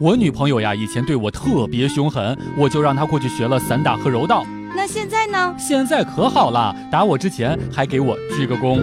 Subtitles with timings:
[0.00, 4.44] 我女朋友呀，以前对我特别凶狠，我就让她过去学了散打和柔道。
[4.74, 5.54] 那现在呢？
[5.56, 8.82] 现在可好了，打我之前还给我鞠个躬。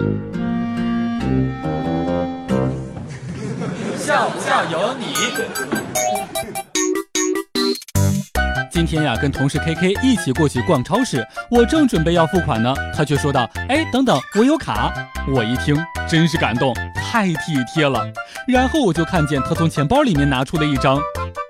[3.98, 6.61] 像不像有你？
[8.72, 14.90] 今天呀，跟同事 K K 一起过去逛超市，我正准备要付款呢，他却说道：“哎，等等，我有卡。”
[15.28, 15.76] 我一听，
[16.08, 18.02] 真是感动，太体贴了。
[18.48, 20.98] 然后我就看见他从钱包里面拿出了一张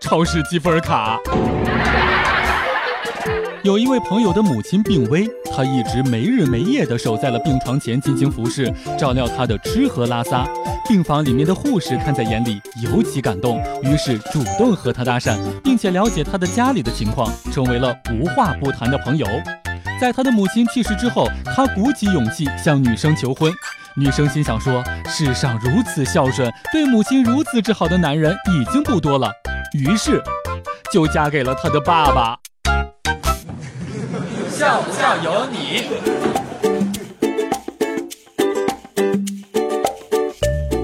[0.00, 1.16] 超市积分卡。
[3.62, 10.44] 有一位朋友的母亲病危，他一直没日没夜地守在了病床前进行服侍，照料他的吃喝拉撒。
[10.88, 19.26] 病房里面的护士看在眼里，尤其感动，于是主动和他搭讪，并且了解他的家里的情况，成为了无话不谈的朋友。
[20.00, 23.52] 在他的母亲去世之后，他鼓起勇气向女生求婚。
[23.94, 29.30] 女生心想说：世上如此孝顺、对母亲如此之好的男人已经不多了，
[29.74, 30.20] 于是
[30.90, 32.38] 就嫁给了他的爸爸。
[34.50, 36.31] 像不像有你？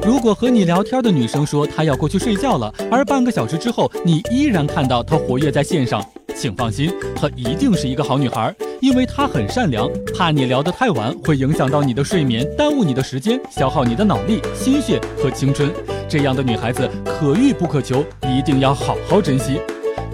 [0.08, 6.02] 如果和你聊天的女生说她要过去睡觉了，而半个小时之后你依然看到她活跃在线上，
[6.34, 15.70] 请放心，她一定是一个好女孩，因为她很善良，怕你聊得太晚会影响到你的睡眠，耽误你的时间，消耗你的脑力、心血和青春。
[16.08, 19.60] 这样的女孩子可遇不可求，一定要好好珍惜。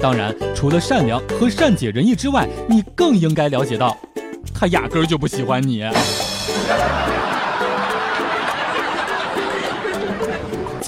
[0.00, 3.96] 当然，除了善良和善解人意之外，你更应该了解到，
[4.52, 5.84] 她压根儿就不喜欢你。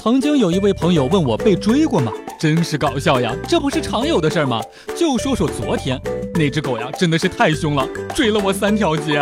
[0.07, 2.13] 曾经有一位朋友问我被追过吗？
[2.39, 3.35] 真是搞笑呀！
[3.45, 4.61] 这不是常有的事儿吗？
[4.95, 6.01] 就说说昨天，
[6.33, 9.21] 那只狗呀，真的是太凶了，追了我三条街。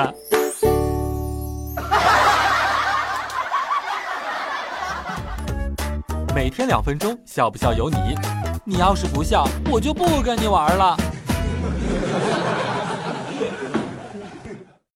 [6.36, 7.98] 每天两分钟，笑不笑由你。
[8.64, 10.96] 你要是不笑，我就不跟你玩了。